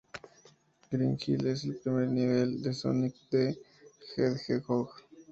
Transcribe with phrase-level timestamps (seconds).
[0.89, 3.55] Green Hill es el primer nivel de "Sonic the
[4.17, 4.89] Hedgehog".